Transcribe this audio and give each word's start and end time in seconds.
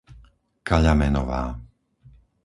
Kaľamenová 0.69 1.45